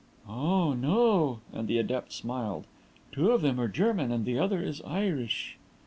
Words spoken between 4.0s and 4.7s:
and the other